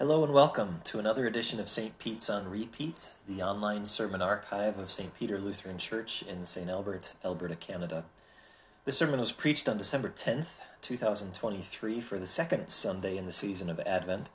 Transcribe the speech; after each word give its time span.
Hello 0.00 0.24
and 0.24 0.32
welcome 0.32 0.80
to 0.84 0.98
another 0.98 1.26
edition 1.26 1.60
of 1.60 1.68
St. 1.68 1.98
Pete's 1.98 2.30
on 2.30 2.48
Repeat, 2.48 3.10
the 3.28 3.42
online 3.42 3.84
sermon 3.84 4.22
archive 4.22 4.78
of 4.78 4.90
St. 4.90 5.14
Peter 5.14 5.38
Lutheran 5.38 5.76
Church 5.76 6.22
in 6.22 6.46
St. 6.46 6.70
Albert, 6.70 7.16
Alberta, 7.22 7.54
Canada. 7.54 8.04
This 8.86 8.96
sermon 8.96 9.20
was 9.20 9.30
preached 9.30 9.68
on 9.68 9.76
December 9.76 10.08
10th, 10.08 10.60
2023, 10.80 12.00
for 12.00 12.18
the 12.18 12.24
second 12.24 12.70
Sunday 12.70 13.18
in 13.18 13.26
the 13.26 13.30
season 13.30 13.68
of 13.68 13.78
Advent, 13.80 14.30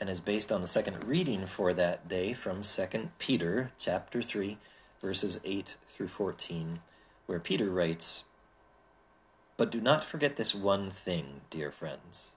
and 0.00 0.08
is 0.08 0.22
based 0.22 0.50
on 0.50 0.62
the 0.62 0.66
second 0.66 1.04
reading 1.04 1.44
for 1.44 1.74
that 1.74 2.08
day 2.08 2.32
from 2.32 2.62
2 2.62 3.10
Peter 3.18 3.72
chapter 3.78 4.22
3, 4.22 4.56
verses 5.02 5.38
8 5.44 5.76
through 5.86 6.08
14, 6.08 6.78
where 7.26 7.40
Peter 7.40 7.68
writes, 7.68 8.24
But 9.58 9.70
do 9.70 9.82
not 9.82 10.02
forget 10.02 10.36
this 10.36 10.54
one 10.54 10.90
thing, 10.90 11.42
dear 11.50 11.70
friends. 11.70 12.36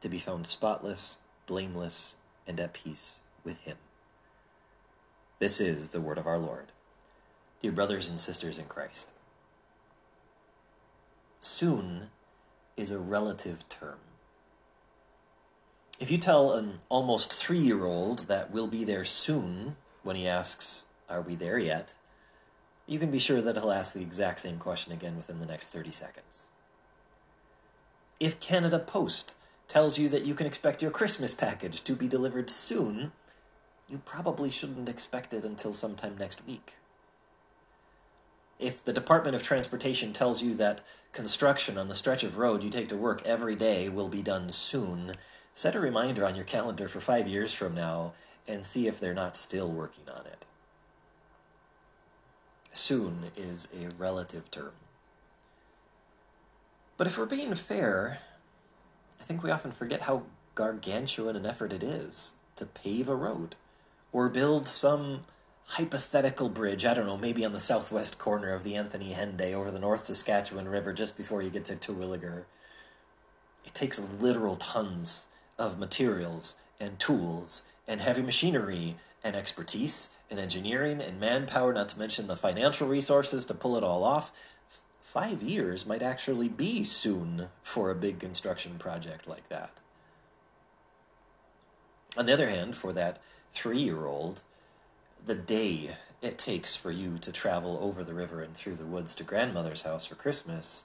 to 0.00 0.08
be 0.08 0.18
found 0.18 0.46
spotless, 0.46 1.18
blameless, 1.46 2.16
and 2.46 2.58
at 2.58 2.72
peace 2.72 3.20
with 3.44 3.64
Him. 3.64 3.76
This 5.38 5.60
is 5.60 5.90
the 5.90 6.00
word 6.00 6.18
of 6.18 6.26
our 6.26 6.38
Lord. 6.38 6.66
Dear 7.62 7.72
brothers 7.72 8.08
and 8.08 8.20
sisters 8.20 8.58
in 8.58 8.66
Christ, 8.66 9.14
soon 11.40 12.08
is 12.76 12.90
a 12.90 12.98
relative 12.98 13.68
term. 13.68 13.98
If 15.98 16.10
you 16.10 16.18
tell 16.18 16.52
an 16.52 16.78
almost 16.88 17.32
three 17.32 17.58
year 17.58 17.84
old 17.84 18.20
that 18.28 18.50
we'll 18.50 18.66
be 18.66 18.84
there 18.84 19.04
soon 19.04 19.76
when 20.02 20.16
he 20.16 20.26
asks, 20.26 20.86
Are 21.08 21.20
we 21.20 21.34
there 21.34 21.58
yet? 21.58 21.94
you 22.90 22.98
can 22.98 23.12
be 23.12 23.20
sure 23.20 23.40
that 23.40 23.56
he'll 23.56 23.70
ask 23.70 23.94
the 23.94 24.02
exact 24.02 24.40
same 24.40 24.58
question 24.58 24.92
again 24.92 25.16
within 25.16 25.38
the 25.38 25.46
next 25.46 25.72
30 25.72 25.92
seconds. 25.92 26.48
If 28.18 28.40
Canada 28.40 28.80
Post 28.80 29.36
tells 29.70 30.00
you 30.00 30.08
that 30.08 30.26
you 30.26 30.34
can 30.34 30.48
expect 30.48 30.82
your 30.82 30.90
Christmas 30.90 31.32
package 31.32 31.84
to 31.84 31.94
be 31.94 32.08
delivered 32.08 32.50
soon, 32.50 33.12
you 33.88 33.98
probably 34.04 34.50
shouldn't 34.50 34.88
expect 34.88 35.32
it 35.32 35.44
until 35.44 35.72
sometime 35.72 36.16
next 36.18 36.44
week. 36.44 36.74
If 38.58 38.84
the 38.84 38.92
Department 38.92 39.36
of 39.36 39.44
Transportation 39.44 40.12
tells 40.12 40.42
you 40.42 40.54
that 40.56 40.80
construction 41.12 41.78
on 41.78 41.86
the 41.86 41.94
stretch 41.94 42.24
of 42.24 42.36
road 42.36 42.64
you 42.64 42.68
take 42.68 42.88
to 42.88 42.96
work 42.96 43.22
every 43.24 43.54
day 43.54 43.88
will 43.88 44.08
be 44.08 44.22
done 44.22 44.50
soon, 44.50 45.12
set 45.54 45.76
a 45.76 45.80
reminder 45.80 46.26
on 46.26 46.34
your 46.34 46.44
calendar 46.44 46.88
for 46.88 47.00
five 47.00 47.28
years 47.28 47.52
from 47.52 47.72
now 47.72 48.12
and 48.48 48.66
see 48.66 48.88
if 48.88 48.98
they're 48.98 49.14
not 49.14 49.36
still 49.36 49.70
working 49.70 50.04
on 50.12 50.26
it. 50.26 50.46
Soon 52.72 53.30
is 53.36 53.68
a 53.72 53.88
relative 53.96 54.50
term. 54.50 54.72
But 56.96 57.06
if 57.06 57.16
we're 57.16 57.24
being 57.24 57.54
fair, 57.54 58.18
I 59.20 59.22
think 59.22 59.42
we 59.42 59.50
often 59.50 59.72
forget 59.72 60.02
how 60.02 60.22
gargantuan 60.54 61.36
an 61.36 61.46
effort 61.46 61.72
it 61.72 61.82
is 61.82 62.34
to 62.56 62.66
pave 62.66 63.08
a 63.08 63.14
road 63.14 63.54
or 64.12 64.28
build 64.28 64.66
some 64.66 65.24
hypothetical 65.66 66.48
bridge, 66.48 66.84
I 66.84 66.94
don't 66.94 67.06
know, 67.06 67.16
maybe 67.16 67.44
on 67.44 67.52
the 67.52 67.60
southwest 67.60 68.18
corner 68.18 68.52
of 68.52 68.64
the 68.64 68.74
Anthony 68.74 69.12
Henday 69.12 69.52
over 69.52 69.70
the 69.70 69.78
North 69.78 70.04
Saskatchewan 70.04 70.68
River 70.68 70.92
just 70.92 71.16
before 71.16 71.42
you 71.42 71.50
get 71.50 71.64
to 71.66 71.76
Terwillegar. 71.76 72.44
It 73.64 73.74
takes 73.74 74.02
literal 74.20 74.56
tons 74.56 75.28
of 75.58 75.78
materials 75.78 76.56
and 76.80 76.98
tools 76.98 77.62
and 77.86 78.00
heavy 78.00 78.22
machinery 78.22 78.96
and 79.22 79.36
expertise 79.36 80.16
and 80.30 80.40
engineering 80.40 81.00
and 81.00 81.20
manpower, 81.20 81.72
not 81.72 81.90
to 81.90 81.98
mention 81.98 82.26
the 82.26 82.36
financial 82.36 82.88
resources 82.88 83.44
to 83.44 83.54
pull 83.54 83.76
it 83.76 83.84
all 83.84 84.02
off 84.02 84.32
five 85.10 85.42
years 85.42 85.86
might 85.86 86.02
actually 86.02 86.48
be 86.48 86.84
soon 86.84 87.48
for 87.62 87.90
a 87.90 87.96
big 87.96 88.20
construction 88.20 88.78
project 88.78 89.26
like 89.26 89.48
that. 89.48 89.72
On 92.16 92.26
the 92.26 92.32
other 92.32 92.48
hand, 92.48 92.76
for 92.76 92.92
that 92.92 93.18
three 93.50 93.80
year 93.80 94.06
old, 94.06 94.42
the 95.26 95.34
day 95.34 95.96
it 96.22 96.38
takes 96.38 96.76
for 96.76 96.92
you 96.92 97.18
to 97.18 97.32
travel 97.32 97.76
over 97.80 98.04
the 98.04 98.14
river 98.14 98.40
and 98.40 98.56
through 98.56 98.76
the 98.76 98.86
woods 98.86 99.16
to 99.16 99.24
grandmother's 99.24 99.82
house 99.82 100.06
for 100.06 100.14
Christmas 100.14 100.84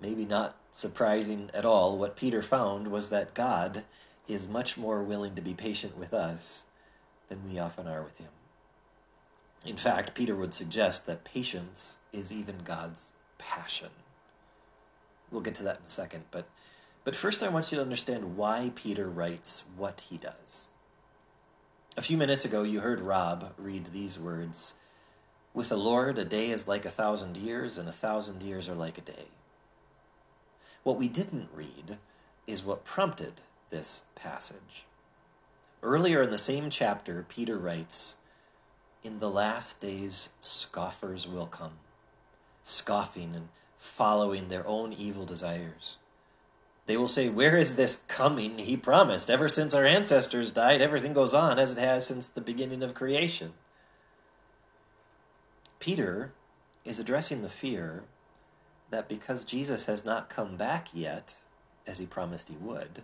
maybe 0.00 0.24
not 0.24 0.56
surprising 0.72 1.50
at 1.54 1.64
all, 1.64 1.96
what 1.96 2.16
Peter 2.16 2.42
found 2.42 2.88
was 2.88 3.10
that 3.10 3.34
God 3.34 3.84
is 4.28 4.46
much 4.46 4.76
more 4.76 5.02
willing 5.02 5.34
to 5.34 5.42
be 5.42 5.54
patient 5.54 5.98
with 5.98 6.12
us 6.12 6.66
than 7.28 7.48
we 7.48 7.58
often 7.58 7.88
are 7.88 8.02
with 8.02 8.18
him. 8.18 8.28
In 9.64 9.76
fact, 9.76 10.14
Peter 10.14 10.36
would 10.36 10.54
suggest 10.54 11.06
that 11.06 11.24
patience 11.24 11.98
is 12.12 12.32
even 12.32 12.58
God's 12.64 13.14
passion. 13.38 13.90
We'll 15.30 15.40
get 15.40 15.54
to 15.56 15.64
that 15.64 15.78
in 15.78 15.86
a 15.86 15.88
second, 15.88 16.24
but 16.30 16.48
but 17.04 17.16
first 17.16 17.42
I 17.42 17.48
want 17.48 17.72
you 17.72 17.76
to 17.76 17.82
understand 17.82 18.36
why 18.36 18.70
Peter 18.74 19.08
writes 19.08 19.64
what 19.76 20.04
he 20.10 20.18
does. 20.18 20.68
A 21.96 22.02
few 22.02 22.18
minutes 22.18 22.44
ago 22.44 22.62
you 22.62 22.80
heard 22.80 23.00
Rob 23.00 23.54
read 23.56 23.86
these 23.86 24.18
words, 24.18 24.74
with 25.54 25.70
the 25.70 25.76
Lord 25.76 26.18
a 26.18 26.24
day 26.24 26.50
is 26.50 26.68
like 26.68 26.84
a 26.84 26.90
thousand 26.90 27.36
years 27.36 27.78
and 27.78 27.88
a 27.88 27.92
thousand 27.92 28.42
years 28.42 28.68
are 28.68 28.74
like 28.74 28.98
a 28.98 29.02
day. 29.02 29.28
What 30.82 30.98
we 30.98 31.08
didn't 31.08 31.48
read 31.54 31.98
is 32.46 32.62
what 32.62 32.84
prompted 32.84 33.40
this 33.70 34.04
passage. 34.14 34.86
Earlier 35.82 36.22
in 36.22 36.30
the 36.30 36.38
same 36.38 36.70
chapter, 36.70 37.24
Peter 37.28 37.56
writes, 37.56 38.16
In 39.04 39.18
the 39.18 39.30
last 39.30 39.80
days, 39.80 40.30
scoffers 40.40 41.28
will 41.28 41.46
come, 41.46 41.78
scoffing 42.62 43.34
and 43.34 43.48
following 43.76 44.48
their 44.48 44.66
own 44.66 44.92
evil 44.92 45.24
desires. 45.24 45.98
They 46.86 46.96
will 46.96 47.08
say, 47.08 47.28
Where 47.28 47.56
is 47.56 47.76
this 47.76 48.04
coming 48.08 48.58
he 48.58 48.76
promised? 48.76 49.30
Ever 49.30 49.48
since 49.48 49.74
our 49.74 49.84
ancestors 49.84 50.50
died, 50.50 50.80
everything 50.80 51.12
goes 51.12 51.34
on 51.34 51.58
as 51.58 51.72
it 51.72 51.78
has 51.78 52.06
since 52.06 52.30
the 52.30 52.40
beginning 52.40 52.82
of 52.82 52.94
creation. 52.94 53.52
Peter 55.78 56.32
is 56.84 56.98
addressing 56.98 57.42
the 57.42 57.48
fear 57.48 58.04
that 58.90 59.08
because 59.08 59.44
Jesus 59.44 59.86
has 59.86 60.04
not 60.04 60.30
come 60.30 60.56
back 60.56 60.88
yet, 60.94 61.42
as 61.86 61.98
he 61.98 62.06
promised 62.06 62.48
he 62.48 62.56
would, 62.56 63.02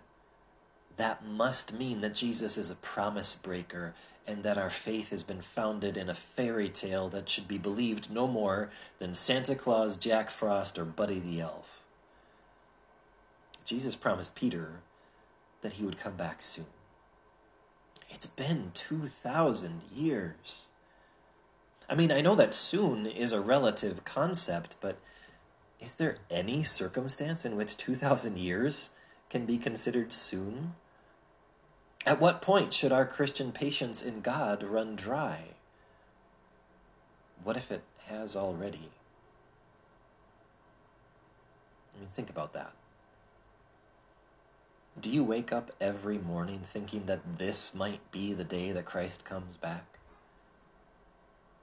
that 0.96 1.26
must 1.26 1.72
mean 1.72 2.00
that 2.00 2.14
Jesus 2.14 2.56
is 2.56 2.70
a 2.70 2.76
promise 2.76 3.34
breaker 3.34 3.94
and 4.26 4.42
that 4.42 4.56
our 4.58 4.70
faith 4.70 5.10
has 5.10 5.22
been 5.22 5.40
founded 5.40 5.96
in 5.96 6.08
a 6.08 6.14
fairy 6.14 6.68
tale 6.68 7.08
that 7.10 7.28
should 7.28 7.46
be 7.46 7.58
believed 7.58 8.10
no 8.10 8.26
more 8.26 8.70
than 8.98 9.14
Santa 9.14 9.54
Claus, 9.54 9.96
Jack 9.96 10.30
Frost, 10.30 10.78
or 10.78 10.84
Buddy 10.84 11.20
the 11.20 11.40
Elf. 11.40 11.84
Jesus 13.64 13.96
promised 13.96 14.34
Peter 14.34 14.80
that 15.60 15.74
he 15.74 15.84
would 15.84 15.98
come 15.98 16.14
back 16.14 16.40
soon. 16.40 16.66
It's 18.10 18.26
been 18.26 18.70
2,000 18.74 19.82
years. 19.94 20.68
I 21.88 21.94
mean, 21.94 22.12
I 22.12 22.20
know 22.20 22.34
that 22.34 22.54
soon 22.54 23.06
is 23.06 23.32
a 23.32 23.40
relative 23.40 24.04
concept, 24.04 24.76
but 24.80 24.98
is 25.80 25.96
there 25.96 26.18
any 26.30 26.62
circumstance 26.62 27.44
in 27.44 27.56
which 27.56 27.76
2,000 27.76 28.38
years 28.38 28.90
can 29.28 29.44
be 29.44 29.58
considered 29.58 30.12
soon? 30.12 30.74
At 32.06 32.20
what 32.20 32.42
point 32.42 32.74
should 32.74 32.92
our 32.92 33.06
Christian 33.06 33.50
patience 33.50 34.02
in 34.02 34.20
God 34.20 34.62
run 34.62 34.94
dry? 34.94 35.54
What 37.42 37.56
if 37.56 37.72
it 37.72 37.82
has 38.06 38.36
already? 38.36 38.90
I 41.94 42.00
mean, 42.00 42.08
think 42.10 42.28
about 42.28 42.52
that. 42.52 42.72
Do 45.00 45.10
you 45.10 45.24
wake 45.24 45.52
up 45.52 45.70
every 45.80 46.18
morning 46.18 46.60
thinking 46.62 47.06
that 47.06 47.38
this 47.38 47.74
might 47.74 48.10
be 48.12 48.32
the 48.32 48.44
day 48.44 48.70
that 48.70 48.84
Christ 48.84 49.24
comes 49.24 49.56
back? 49.56 49.98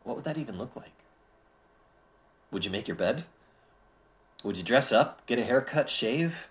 What 0.04 0.16
would 0.16 0.26
that 0.26 0.38
even 0.38 0.58
look 0.58 0.76
like? 0.76 0.94
Would 2.52 2.66
you 2.66 2.72
make 2.72 2.88
your 2.88 2.98
bed? 2.98 3.24
Would 4.44 4.58
you 4.58 4.64
dress 4.64 4.92
up, 4.92 5.26
get 5.28 5.40
a 5.40 5.44
haircut, 5.44 5.90
shave? 5.90 6.50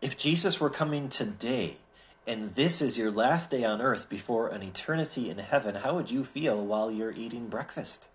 If 0.00 0.16
Jesus 0.16 0.60
were 0.60 0.70
coming 0.70 1.08
today, 1.08 1.76
and 2.26 2.50
this 2.50 2.80
is 2.80 2.96
your 2.96 3.10
last 3.10 3.50
day 3.50 3.64
on 3.64 3.82
earth 3.82 4.08
before 4.08 4.48
an 4.48 4.62
eternity 4.62 5.28
in 5.28 5.38
heaven, 5.38 5.76
how 5.76 5.94
would 5.94 6.10
you 6.10 6.24
feel 6.24 6.64
while 6.64 6.90
you're 6.90 7.12
eating 7.12 7.48
breakfast 7.48 8.10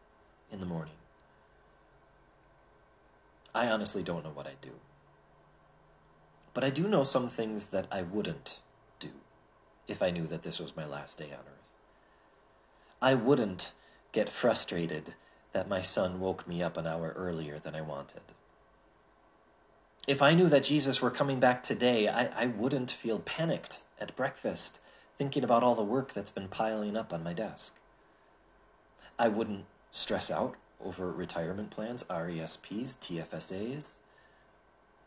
in 0.51 0.59
the 0.59 0.65
morning? 0.65 0.95
I 3.53 3.67
honestly 3.67 4.03
don't 4.03 4.23
know 4.23 4.31
what 4.31 4.47
I'd 4.47 4.61
do. 4.61 4.71
But 6.53 6.63
I 6.63 6.69
do 6.69 6.87
know 6.87 7.03
some 7.03 7.27
things 7.27 7.69
that 7.69 7.87
I 7.91 8.01
wouldn't 8.01 8.61
do 8.99 9.09
if 9.87 10.01
I 10.01 10.09
knew 10.09 10.27
that 10.27 10.43
this 10.43 10.59
was 10.59 10.75
my 10.75 10.85
last 10.85 11.17
day 11.17 11.31
on 11.31 11.45
earth. 11.45 11.75
I 13.01 13.13
wouldn't 13.13 13.73
get 14.11 14.29
frustrated 14.29 15.13
that 15.53 15.69
my 15.69 15.81
son 15.81 16.19
woke 16.19 16.47
me 16.47 16.61
up 16.61 16.77
an 16.77 16.87
hour 16.87 17.13
earlier 17.15 17.59
than 17.59 17.75
I 17.75 17.81
wanted. 17.81 18.21
If 20.09 20.23
I 20.23 20.33
knew 20.33 20.49
that 20.49 20.63
Jesus 20.63 21.03
were 21.03 21.11
coming 21.11 21.39
back 21.39 21.61
today, 21.61 22.07
I, 22.07 22.31
I 22.35 22.47
wouldn't 22.47 22.89
feel 22.89 23.19
panicked 23.19 23.83
at 24.01 24.15
breakfast, 24.15 24.81
thinking 25.15 25.43
about 25.43 25.61
all 25.61 25.75
the 25.75 25.83
work 25.83 26.13
that's 26.13 26.31
been 26.31 26.47
piling 26.47 26.97
up 26.97 27.13
on 27.13 27.23
my 27.23 27.31
desk. 27.31 27.75
I 29.19 29.27
wouldn't 29.27 29.65
stress 29.91 30.31
out 30.31 30.55
over 30.83 31.11
retirement 31.11 31.69
plans, 31.69 32.03
RESPs, 32.05 32.97
TFSAs. 32.97 33.99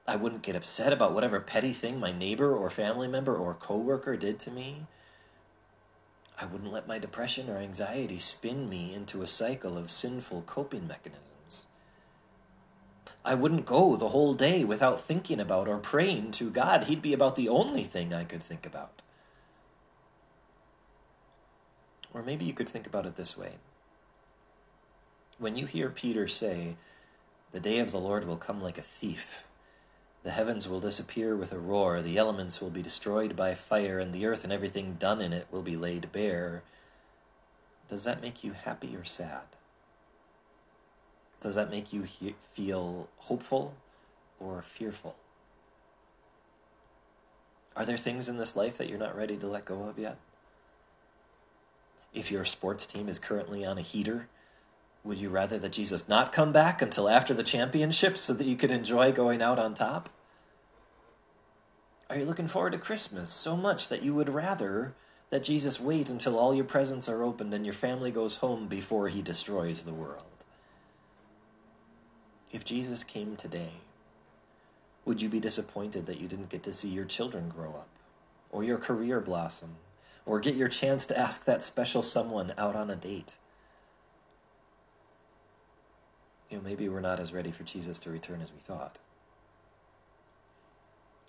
I 0.07 0.15
wouldn't 0.15 0.43
get 0.43 0.55
upset 0.55 0.93
about 0.93 1.15
whatever 1.15 1.41
petty 1.41 1.73
thing 1.73 1.99
my 1.99 2.13
neighbor 2.13 2.55
or 2.55 2.71
family 2.71 3.09
member 3.09 3.35
or 3.35 3.55
coworker 3.55 4.17
did 4.17 4.39
to 4.39 4.53
me. 4.53 4.87
I 6.41 6.45
wouldn't 6.45 6.73
let 6.73 6.87
my 6.87 7.01
depression 7.01 7.51
or 7.51 7.57
anxiety 7.57 8.21
spin 8.21 8.69
me 8.69 8.95
into 8.95 9.23
a 9.23 9.27
cycle 9.27 9.77
of 9.77 9.91
sinful 9.91 10.43
coping 10.43 10.87
mechanisms. 10.87 11.32
I 13.25 13.35
wouldn't 13.35 13.67
go 13.67 13.95
the 13.97 14.09
whole 14.09 14.35
day 14.35 14.65
without 14.65 15.01
thinking 15.01 15.39
about 15.39 15.69
or 15.69 15.79
praying 15.79 16.33
to 16.33 16.51
God. 16.51 16.85
He'd 16.85 17.03
be 17.03 17.13
about 17.13 17.37
the 17.37 17.49
only 17.49 17.85
thing 17.85 18.13
I 18.13 18.25
could 18.25 18.43
think 18.43 18.67
about. 18.67 19.01
Or 22.13 22.23
maybe 22.23 22.45
you 22.45 22.53
could 22.53 22.69
think 22.69 22.87
about 22.87 23.07
it 23.07 23.17
this 23.17 23.39
way. 23.39 23.55
When 25.39 25.57
you 25.57 25.67
hear 25.67 25.89
Peter 25.89 26.27
say, 26.27 26.77
The 27.53 27.61
day 27.61 27.79
of 27.79 27.93
the 27.93 28.01
Lord 28.01 28.25
will 28.25 28.37
come 28.37 28.61
like 28.61 28.77
a 28.77 28.83
thief, 28.83 29.47
the 30.23 30.31
heavens 30.31 30.69
will 30.69 30.81
disappear 30.81 31.37
with 31.37 31.53
a 31.53 31.59
roar, 31.59 32.01
the 32.01 32.19
elements 32.19 32.61
will 32.61 32.71
be 32.71 32.83
destroyed 32.83 33.35
by 33.35 33.55
fire, 33.55 33.99
and 33.99 34.13
the 34.13 34.27
earth 34.27 34.45
and 34.45 34.53
everything 34.53 34.95
done 34.95 35.21
in 35.21 35.33
it 35.33 35.47
will 35.51 35.63
be 35.63 35.77
laid 35.77 36.13
bare. 36.13 36.63
Does 37.89 38.05
that 38.05 38.23
make 38.23 38.45
you 38.45 38.53
happy 38.53 38.95
or 38.97 39.05
sad? 39.05 39.43
Does 41.43 41.57
that 41.57 41.71
make 41.71 41.93
you 41.93 42.03
he- 42.03 42.37
feel 42.39 43.09
hopeful 43.19 43.75
or 44.39 44.63
fearful? 44.63 45.17
Are 47.75 47.85
there 47.85 47.97
things 47.97 48.29
in 48.29 48.39
this 48.39 48.55
life 48.55 48.79
that 48.79 48.89
you're 48.89 48.99
not 48.99 49.17
ready 49.17 49.37
to 49.37 49.49
let 49.49 49.65
go 49.65 49.85
of 49.85 49.99
yet? 49.99 50.19
If 52.15 52.31
your 52.31 52.45
sports 52.45 52.87
team 52.87 53.09
is 53.09 53.19
currently 53.19 53.65
on 53.65 53.77
a 53.77 53.83
heater, 53.83 54.29
would 55.03 55.19
you 55.19 55.31
rather 55.31 55.59
that 55.59 55.73
Jesus 55.73 56.09
not 56.09 56.33
come 56.33 56.53
back 56.53 56.81
until 56.81 57.09
after 57.09 57.35
the 57.35 57.43
championship 57.43 58.17
so 58.19 58.35
that 58.35 58.47
you 58.47 58.57
could 58.57 58.71
enjoy 58.71 59.11
going 59.11 59.43
out 59.43 59.59
on 59.59 59.75
top? 59.75 60.11
Are 62.09 62.19
you 62.19 62.25
looking 62.25 62.47
forward 62.47 62.73
to 62.73 62.79
Christmas 62.79 63.33
so 63.33 63.57
much 63.57 63.89
that 63.89 64.03
you 64.03 64.15
would 64.15 64.29
rather 64.29 64.95
that 65.31 65.43
Jesus 65.43 65.81
wait 65.81 66.11
until 66.11 66.39
all 66.39 66.55
your 66.55 66.67
presents 66.67 67.09
are 67.09 67.25
opened 67.25 67.55
and 67.55 67.65
your 67.65 67.73
family 67.73 68.13
goes 68.13 68.37
home 68.37 68.69
before 68.69 69.09
he 69.09 69.23
destroys 69.23 69.85
the 69.85 69.95
world? 69.95 70.32
If 72.53 72.65
Jesus 72.65 73.03
came 73.03 73.35
today, 73.35 73.73
would 75.05 75.23
you 75.23 75.29
be 75.29 75.41
disappointed 75.41 76.07
that 76.07 76.21
you 76.21 76.29
didn't 76.29 76.51
get 76.51 76.63
to 76.65 76.73
see 76.73 76.91
your 76.91 77.07
children 77.07 77.49
grow 77.49 77.71
up, 77.71 77.89
or 78.51 78.63
your 78.63 78.79
career 78.79 79.21
blossom, 79.21 79.77
or 80.25 80.39
get 80.39 80.55
your 80.55 80.69
chance 80.69 81.07
to 81.07 81.19
ask 81.19 81.45
that 81.47 81.63
special 81.63 82.03
someone 82.03 82.53
out 82.57 82.77
on 82.77 82.91
a 82.91 82.97
date? 82.97 83.39
you 86.53 86.59
know, 86.59 86.65
maybe 86.65 86.87
we're 86.87 87.01
not 87.01 87.19
as 87.19 87.33
ready 87.33 87.51
for 87.51 87.65
Jesus 87.65 87.99
to 88.01 88.11
return 88.11 88.43
as 88.43 88.53
we 88.53 88.59
thought. 88.59 88.99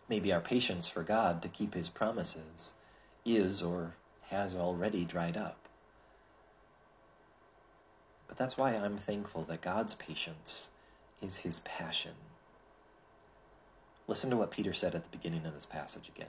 Maybe 0.09 0.33
our 0.33 0.41
patience 0.41 0.89
for 0.89 1.01
God 1.01 1.41
to 1.41 1.47
keep 1.47 1.73
his 1.73 1.87
promises 1.87 2.73
is 3.25 3.63
or 3.63 3.95
has 4.29 4.57
already 4.57 5.05
dried 5.05 5.37
up. 5.37 5.69
But 8.27 8.35
that's 8.35 8.57
why 8.57 8.71
I'm 8.75 8.97
thankful 8.97 9.43
that 9.43 9.61
God's 9.61 9.95
patience 9.95 10.71
is 11.23 11.39
his 11.39 11.61
passion. 11.61 12.13
Listen 14.07 14.29
to 14.29 14.37
what 14.37 14.51
Peter 14.51 14.73
said 14.73 14.93
at 14.93 15.03
the 15.03 15.17
beginning 15.17 15.45
of 15.45 15.53
this 15.53 15.65
passage 15.65 16.09
again. 16.09 16.27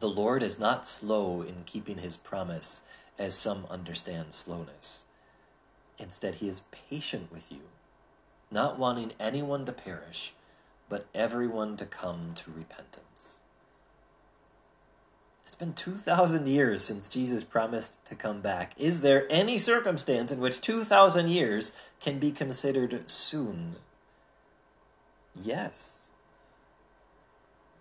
The 0.00 0.08
Lord 0.08 0.42
is 0.42 0.58
not 0.58 0.86
slow 0.86 1.40
in 1.40 1.62
keeping 1.64 1.98
his 1.98 2.16
promise, 2.16 2.84
as 3.18 3.34
some 3.34 3.66
understand 3.70 4.34
slowness 4.34 5.06
Instead, 5.98 6.36
he 6.36 6.48
is 6.48 6.62
patient 6.70 7.32
with 7.32 7.50
you, 7.50 7.62
not 8.50 8.78
wanting 8.78 9.12
anyone 9.18 9.64
to 9.64 9.72
perish, 9.72 10.34
but 10.88 11.06
everyone 11.14 11.76
to 11.76 11.86
come 11.86 12.32
to 12.34 12.50
repentance. 12.50 13.40
It's 15.46 15.54
been 15.54 15.74
2,000 15.74 16.48
years 16.48 16.82
since 16.82 17.08
Jesus 17.08 17.44
promised 17.44 18.04
to 18.06 18.16
come 18.16 18.40
back. 18.40 18.72
Is 18.76 19.00
there 19.00 19.28
any 19.30 19.60
circumstance 19.60 20.32
in 20.32 20.40
which 20.40 20.60
2,000 20.60 21.28
years 21.28 21.72
can 22.00 22.18
be 22.18 22.32
considered 22.32 23.08
soon? 23.08 23.76
Yes. 25.40 26.10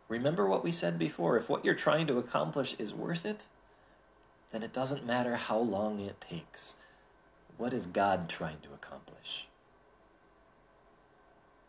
Remember 0.08 0.48
what 0.48 0.64
we 0.64 0.72
said 0.72 1.00
before 1.00 1.38
if 1.38 1.50
what 1.50 1.66
you're 1.66 1.74
trying 1.74 2.06
to 2.06 2.20
accomplish 2.20 2.76
is 2.78 2.94
worth 2.94 3.26
it, 3.26 3.48
then 4.52 4.62
it 4.62 4.72
doesn't 4.72 5.06
matter 5.06 5.36
how 5.36 5.58
long 5.58 6.00
it 6.00 6.22
takes. 6.22 6.76
What 7.58 7.74
is 7.74 7.88
God 7.88 8.30
trying 8.30 8.60
to 8.62 8.74
accomplish? 8.74 9.48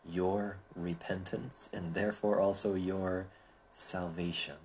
Your 0.07 0.57
repentance 0.75 1.71
and 1.73 1.95
therefore 1.95 2.39
also 2.39 2.75
your 2.75 3.25
salvation. 3.73 4.57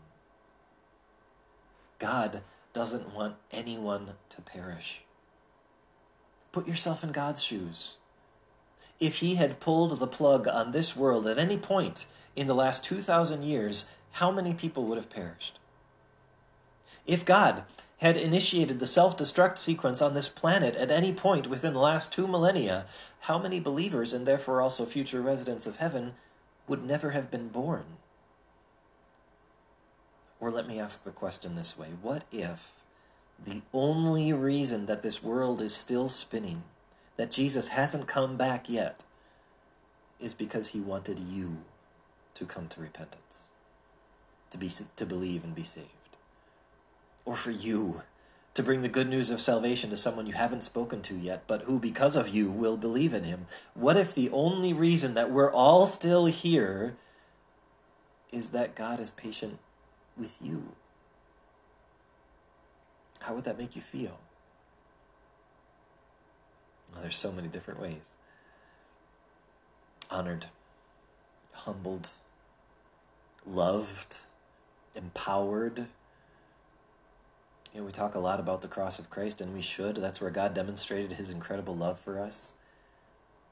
God 2.03 2.43
doesn't 2.73 3.15
want 3.15 3.37
anyone 3.53 4.15
to 4.31 4.43
perish. 4.43 5.03
Put 6.51 6.67
yourself 6.67 7.05
in 7.05 7.13
God's 7.13 7.45
shoes. 7.45 7.99
If 8.99 9.19
He 9.19 9.37
had 9.37 9.61
pulled 9.61 10.01
the 10.01 10.09
plug 10.09 10.49
on 10.49 10.73
this 10.73 10.97
world 10.97 11.29
at 11.29 11.39
any 11.39 11.57
point 11.57 12.07
in 12.35 12.49
the 12.49 12.57
last 12.57 12.83
2,000 12.83 13.45
years, 13.45 13.89
how 14.13 14.33
many 14.33 14.53
people 14.53 14.85
would 14.87 14.99
have 14.99 15.11
perished? 15.11 15.61
If 17.07 17.25
God 17.25 17.63
had 17.99 18.17
initiated 18.17 18.81
the 18.81 18.87
self 18.87 19.17
destruct 19.17 19.59
sequence 19.59 20.03
on 20.03 20.15
this 20.15 20.29
planet 20.29 20.75
at 20.75 20.91
any 20.91 21.13
point 21.13 21.47
within 21.47 21.73
the 21.73 21.79
last 21.79 22.13
two 22.13 22.27
millennia, 22.27 22.87
how 23.21 23.39
many 23.39 23.61
believers, 23.61 24.13
and 24.13 24.27
therefore 24.27 24.61
also 24.61 24.85
future 24.85 25.23
residents 25.23 25.69
of 25.69 25.77
heaven, 25.77 26.15
would 26.67 26.85
never 26.85 27.11
have 27.11 27.31
been 27.31 27.47
born. 27.47 27.85
Or 30.43 30.51
let 30.51 30.67
me 30.67 30.81
ask 30.81 31.05
the 31.05 31.13
question 31.13 31.55
this 31.55 31.79
way 31.79 31.91
What 32.03 32.25
if 32.33 32.83
the 33.43 33.63
only 33.73 34.33
reason 34.33 34.87
that 34.87 35.05
this 35.05 35.23
world 35.23 35.61
is 35.61 35.73
still 35.73 36.09
spinning, 36.09 36.65
that 37.17 37.31
Jesus 37.31 37.69
hasn't 37.69 38.09
come 38.09 38.37
back 38.37 38.69
yet, 38.69 39.05
is 40.19 40.35
because 40.35 40.71
he 40.71 40.81
wanted 40.81 41.21
you 41.21 41.59
to 42.35 42.45
come 42.45 42.67
to 42.69 42.81
repentance, 42.81 43.51
to, 44.51 44.59
be, 44.59 44.69
to 44.97 45.07
believe 45.07 45.45
and 45.45 45.55
be 45.55 45.63
saved? 45.63 45.87
Or 47.25 47.37
for 47.37 47.53
you 47.53 48.03
to 48.55 48.65
bring 48.65 48.83
the 48.83 48.89
good 48.89 49.09
news 49.09 49.31
of 49.31 49.41
salvation 49.41 49.91
to 49.91 49.97
someone 49.97 50.27
you 50.27 50.33
haven't 50.33 50.65
spoken 50.65 51.03
to 51.03 51.15
yet, 51.15 51.45
but 51.47 51.63
who, 51.63 51.79
because 51.79 52.17
of 52.17 52.31
you, 52.31 52.51
will 52.51 52.77
believe 52.77 53.15
in 53.15 53.23
him? 53.23 53.47
What 53.75 53.97
if 53.97 54.13
the 54.13 54.29
only 54.31 54.73
reason 54.73 55.15
that 55.15 55.31
we're 55.31 55.53
all 55.53 55.87
still 55.87 56.27
here 56.27 56.97
is 58.33 58.51
that 58.51 58.75
God 58.75 58.99
is 58.99 59.13
patient 59.13 59.61
with 60.19 60.39
you? 60.41 60.73
How 63.21 63.35
would 63.35 63.45
that 63.45 63.59
make 63.59 63.77
you 63.77 63.83
feel? 63.83 64.19
Well, 66.93 67.03
there's 67.03 67.17
so 67.17 67.33
many 67.33 67.49
different 67.49 67.81
ways. 67.81 68.17
Honored, 70.11 70.47
humbled, 71.53 72.09
loved, 73.47 74.17
empowered 74.95 75.87
you 77.73 77.81
know, 77.81 77.87
we 77.87 77.93
talk 77.93 78.15
a 78.15 78.19
lot 78.19 78.39
about 78.39 78.61
the 78.61 78.69
cross 78.69 78.99
of 78.99 79.09
Christ, 79.09 79.41
and 79.41 79.55
we 79.55 79.63
should. 79.63 79.97
That's 79.97 80.21
where 80.21 80.31
God 80.31 80.53
demonstrated 80.53 81.13
his 81.13 81.31
incredible 81.31 81.75
love 81.75 81.99
for 81.99 82.19
us. 82.19 82.55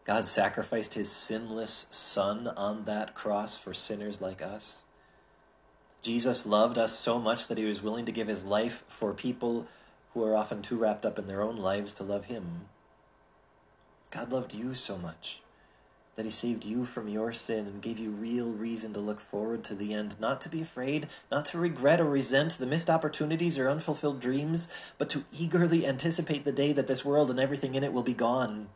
God 0.05 0.27
sacrificed 0.27 0.95
his 0.95 1.11
sinless 1.11 1.87
Son 1.91 2.49
on 2.49 2.85
that 2.85 3.15
cross 3.15 3.57
for 3.57 3.73
sinners 3.73 4.21
like 4.21 4.43
us. 4.43 4.83
Jesus 6.03 6.47
loved 6.47 6.79
us 6.79 6.99
so 6.99 7.19
much 7.19 7.49
that 7.49 7.59
he 7.59 7.65
was 7.65 7.83
willing 7.83 8.07
to 8.07 8.13
give 8.13 8.29
his 8.29 8.45
life 8.45 8.85
for 8.89 9.13
people 9.13 9.67
who 10.15 10.25
are 10.25 10.37
often 10.37 10.63
too 10.63 10.77
wrapped 10.77 11.05
up 11.05 11.19
in 11.19 11.27
their 11.27 11.43
own 11.43 11.57
lives 11.57 11.93
to 11.95 12.05
love 12.05 12.27
him. 12.27 12.63
God 14.11 14.33
loved 14.33 14.55
you 14.55 14.75
so 14.75 14.97
much 14.97 15.41
that 16.17 16.25
he 16.25 16.31
saved 16.31 16.65
you 16.65 16.85
from 16.85 17.09
your 17.09 17.33
sin 17.33 17.67
and 17.67 17.81
gave 17.81 17.99
you 17.99 18.11
real 18.11 18.51
reason 18.51 18.93
to 18.93 19.01
look 19.01 19.21
forward 19.21 19.63
to 19.65 19.75
the 19.75 19.95
end, 19.95 20.17
not 20.19 20.41
to 20.41 20.49
be 20.49 20.61
afraid, 20.61 21.07
not 21.31 21.45
to 21.47 21.59
regret 21.59 22.01
or 22.01 22.05
resent 22.05 22.53
the 22.53 22.67
missed 22.67 22.91
opportunities 22.91 23.59
or 23.59 23.71
unfulfilled 23.71 24.21
dreams, 24.21 24.69
but 24.99 25.09
to 25.09 25.25
eagerly 25.39 25.87
anticipate 25.87 26.45
the 26.45 26.53
day 26.53 26.73
that 26.73 26.89
this 26.89 27.05
world 27.05 27.31
and 27.31 27.39
everything 27.39 27.75
in 27.75 27.85
it 27.85 27.93
will 27.93 28.03
be 28.03 28.13
gone. 28.13 28.69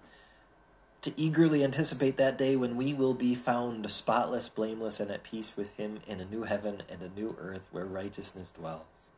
To 1.04 1.12
eagerly 1.20 1.62
anticipate 1.62 2.16
that 2.16 2.38
day 2.38 2.56
when 2.56 2.76
we 2.76 2.94
will 2.94 3.12
be 3.12 3.34
found 3.34 3.90
spotless, 3.92 4.48
blameless, 4.48 5.00
and 5.00 5.10
at 5.10 5.22
peace 5.22 5.54
with 5.54 5.76
him 5.76 5.98
in 6.06 6.18
a 6.18 6.24
new 6.24 6.44
heaven 6.44 6.82
and 6.88 7.02
a 7.02 7.14
new 7.14 7.36
earth 7.38 7.68
where 7.72 7.84
righteousness 7.84 8.52
dwells. 8.52 9.10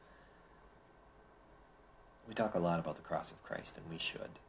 We 2.26 2.34
talk 2.34 2.56
a 2.56 2.58
lot 2.58 2.80
about 2.80 2.96
the 2.96 3.02
cross 3.02 3.30
of 3.30 3.40
Christ, 3.44 3.78
and 3.78 3.88
we 3.88 3.98
should. 3.98 4.40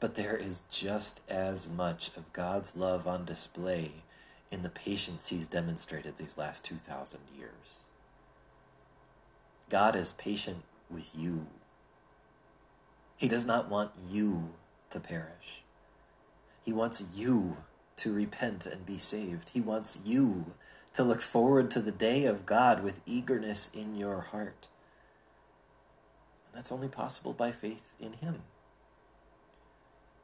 But 0.00 0.14
there 0.14 0.34
is 0.34 0.64
just 0.70 1.20
as 1.28 1.68
much 1.68 2.10
of 2.16 2.32
God's 2.32 2.74
love 2.74 3.06
on 3.06 3.26
display 3.26 3.90
in 4.50 4.62
the 4.62 4.70
patience 4.70 5.28
He's 5.28 5.46
demonstrated 5.46 6.16
these 6.16 6.38
last 6.38 6.64
2,000 6.64 7.20
years. 7.36 7.80
God 9.68 9.94
is 9.94 10.14
patient 10.14 10.62
with 10.90 11.14
you. 11.14 11.48
He 13.18 13.28
does 13.28 13.44
not 13.44 13.68
want 13.68 13.90
you 14.10 14.54
to 14.90 15.00
perish. 15.00 15.62
He 16.64 16.72
wants 16.72 17.04
you 17.14 17.58
to 17.96 18.12
repent 18.12 18.66
and 18.66 18.86
be 18.86 18.98
saved. 18.98 19.50
He 19.50 19.60
wants 19.60 20.00
you 20.04 20.54
to 20.94 21.04
look 21.04 21.20
forward 21.20 21.70
to 21.70 21.80
the 21.80 21.92
day 21.92 22.24
of 22.24 22.46
God 22.46 22.82
with 22.82 23.00
eagerness 23.06 23.70
in 23.72 23.96
your 23.96 24.20
heart. 24.20 24.68
And 26.46 26.56
that's 26.56 26.72
only 26.72 26.88
possible 26.88 27.32
by 27.32 27.52
faith 27.52 27.94
in 28.00 28.14
Him. 28.14 28.42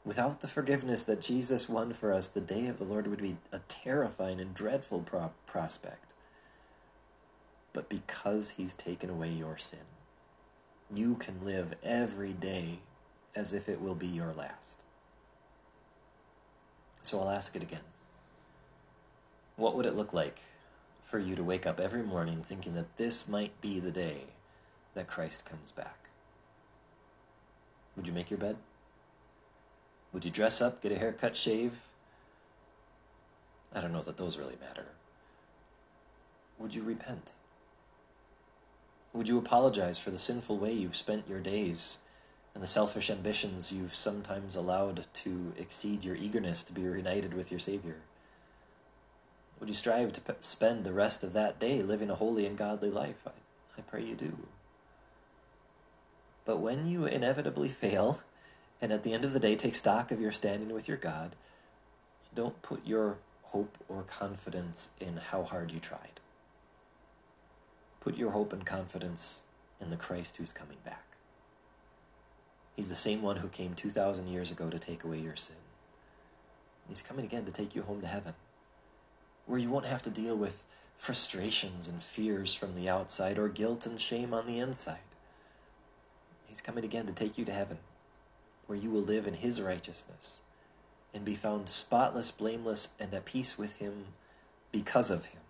Without 0.04 0.40
the 0.40 0.48
forgiveness 0.48 1.02
that 1.04 1.20
Jesus 1.20 1.68
won 1.68 1.92
for 1.92 2.12
us, 2.12 2.28
the 2.28 2.40
day 2.40 2.66
of 2.66 2.78
the 2.78 2.84
Lord 2.84 3.06
would 3.06 3.22
be 3.22 3.36
a 3.52 3.58
terrifying 3.66 4.40
and 4.40 4.54
dreadful 4.54 5.00
pro- 5.00 5.32
prospect. 5.46 6.14
But 7.72 7.88
because 7.88 8.52
He's 8.52 8.74
taken 8.74 9.10
away 9.10 9.30
your 9.30 9.56
sin, 9.56 9.80
you 10.92 11.16
can 11.16 11.44
live 11.44 11.74
every 11.82 12.32
day 12.32 12.78
as 13.36 13.52
if 13.52 13.68
it 13.68 13.80
will 13.80 13.94
be 13.94 14.06
your 14.06 14.32
last. 14.32 14.84
So 17.02 17.20
I'll 17.20 17.30
ask 17.30 17.54
it 17.54 17.62
again. 17.62 17.82
What 19.56 19.76
would 19.76 19.86
it 19.86 19.94
look 19.94 20.12
like 20.12 20.40
for 21.00 21.18
you 21.18 21.36
to 21.36 21.44
wake 21.44 21.66
up 21.66 21.78
every 21.78 22.02
morning 22.02 22.42
thinking 22.42 22.74
that 22.74 22.96
this 22.96 23.28
might 23.28 23.60
be 23.60 23.78
the 23.78 23.92
day 23.92 24.22
that 24.94 25.06
Christ 25.06 25.46
comes 25.46 25.70
back? 25.70 26.08
Would 27.94 28.06
you 28.06 28.12
make 28.12 28.30
your 28.30 28.38
bed? 28.38 28.56
Would 30.12 30.24
you 30.24 30.30
dress 30.30 30.60
up, 30.60 30.82
get 30.82 30.92
a 30.92 30.98
haircut, 30.98 31.36
shave? 31.36 31.82
I 33.74 33.80
don't 33.80 33.92
know 33.92 34.02
that 34.02 34.16
those 34.16 34.38
really 34.38 34.56
matter. 34.60 34.86
Would 36.58 36.74
you 36.74 36.82
repent? 36.82 37.32
Would 39.12 39.28
you 39.28 39.38
apologize 39.38 39.98
for 39.98 40.10
the 40.10 40.18
sinful 40.18 40.58
way 40.58 40.72
you've 40.72 40.96
spent 40.96 41.28
your 41.28 41.40
days 41.40 41.98
and 42.56 42.62
the 42.62 42.66
selfish 42.66 43.10
ambitions 43.10 43.70
you've 43.70 43.94
sometimes 43.94 44.56
allowed 44.56 45.06
to 45.12 45.52
exceed 45.58 46.06
your 46.06 46.16
eagerness 46.16 46.62
to 46.62 46.72
be 46.72 46.86
reunited 46.86 47.34
with 47.34 47.50
your 47.50 47.60
Savior? 47.60 47.96
Would 49.60 49.68
you 49.68 49.74
strive 49.74 50.14
to 50.14 50.22
p- 50.22 50.32
spend 50.40 50.82
the 50.82 50.94
rest 50.94 51.22
of 51.22 51.34
that 51.34 51.60
day 51.60 51.82
living 51.82 52.08
a 52.08 52.14
holy 52.14 52.46
and 52.46 52.56
godly 52.56 52.90
life? 52.90 53.26
I, 53.26 53.32
I 53.78 53.82
pray 53.82 54.04
you 54.04 54.14
do. 54.14 54.38
But 56.46 56.60
when 56.60 56.86
you 56.86 57.04
inevitably 57.04 57.68
fail, 57.68 58.22
and 58.80 58.90
at 58.90 59.02
the 59.02 59.12
end 59.12 59.26
of 59.26 59.34
the 59.34 59.40
day 59.40 59.54
take 59.54 59.74
stock 59.74 60.10
of 60.10 60.18
your 60.18 60.32
standing 60.32 60.72
with 60.72 60.88
your 60.88 60.96
God, 60.96 61.36
don't 62.34 62.62
put 62.62 62.86
your 62.86 63.18
hope 63.42 63.76
or 63.86 64.02
confidence 64.02 64.92
in 64.98 65.18
how 65.18 65.42
hard 65.42 65.72
you 65.72 65.78
tried. 65.78 66.20
Put 68.00 68.16
your 68.16 68.30
hope 68.30 68.54
and 68.54 68.64
confidence 68.64 69.44
in 69.78 69.90
the 69.90 69.96
Christ 69.96 70.38
who's 70.38 70.54
coming 70.54 70.78
back. 70.86 71.05
He's 72.76 72.88
the 72.88 72.94
same 72.94 73.22
one 73.22 73.36
who 73.36 73.48
came 73.48 73.74
2,000 73.74 74.28
years 74.28 74.52
ago 74.52 74.70
to 74.70 74.78
take 74.78 75.02
away 75.02 75.18
your 75.18 75.34
sin. 75.34 75.56
He's 76.88 77.02
coming 77.02 77.24
again 77.24 77.44
to 77.46 77.52
take 77.52 77.74
you 77.74 77.82
home 77.82 78.00
to 78.02 78.06
heaven, 78.06 78.34
where 79.46 79.58
you 79.58 79.70
won't 79.70 79.86
have 79.86 80.02
to 80.02 80.10
deal 80.10 80.36
with 80.36 80.66
frustrations 80.94 81.88
and 81.88 82.02
fears 82.02 82.54
from 82.54 82.74
the 82.74 82.88
outside 82.88 83.38
or 83.38 83.48
guilt 83.48 83.86
and 83.86 84.00
shame 84.00 84.32
on 84.32 84.46
the 84.46 84.58
inside. 84.58 84.98
He's 86.46 86.60
coming 86.60 86.84
again 86.84 87.06
to 87.06 87.12
take 87.12 87.36
you 87.36 87.44
to 87.46 87.52
heaven 87.52 87.78
where 88.66 88.78
you 88.78 88.90
will 88.90 89.02
live 89.02 89.26
in 89.26 89.34
his 89.34 89.60
righteousness 89.62 90.40
and 91.14 91.24
be 91.24 91.34
found 91.34 91.68
spotless, 91.68 92.30
blameless, 92.30 92.90
and 93.00 93.12
at 93.14 93.24
peace 93.24 93.56
with 93.56 93.78
him 93.78 94.06
because 94.72 95.10
of 95.10 95.26
him. 95.26 95.40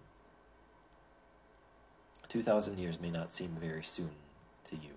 2,000 2.28 2.78
years 2.78 3.00
may 3.00 3.10
not 3.10 3.32
seem 3.32 3.56
very 3.60 3.82
soon 3.82 4.10
to 4.64 4.76
you, 4.76 4.90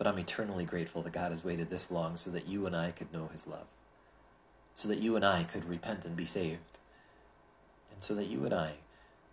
but 0.00 0.06
I'm 0.06 0.18
eternally 0.18 0.64
grateful 0.64 1.02
that 1.02 1.12
God 1.12 1.30
has 1.30 1.44
waited 1.44 1.68
this 1.68 1.90
long 1.90 2.16
so 2.16 2.30
that 2.30 2.48
you 2.48 2.64
and 2.64 2.74
I 2.74 2.90
could 2.90 3.12
know 3.12 3.28
his 3.30 3.46
love, 3.46 3.66
so 4.72 4.88
that 4.88 4.96
you 4.96 5.14
and 5.14 5.26
I 5.26 5.44
could 5.44 5.66
repent 5.66 6.06
and 6.06 6.16
be 6.16 6.24
saved, 6.24 6.78
and 7.92 8.00
so 8.02 8.14
that 8.14 8.24
you 8.24 8.46
and 8.46 8.54
I 8.54 8.76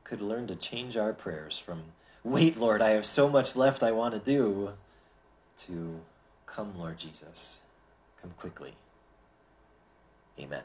could 0.03 0.21
learn 0.21 0.45
to 0.47 0.57
change 0.57 0.97
our 0.97 1.13
prayers 1.13 1.57
from, 1.57 1.83
Wait, 2.21 2.57
Lord, 2.57 2.81
I 2.81 2.89
have 2.89 3.05
so 3.05 3.29
much 3.29 3.55
left 3.55 3.81
I 3.81 3.93
want 3.93 4.13
to 4.13 4.19
do, 4.19 4.73
to 5.59 6.01
Come, 6.45 6.77
Lord 6.77 6.97
Jesus. 6.97 7.61
Come 8.21 8.31
quickly. 8.31 8.73
Amen. 10.37 10.63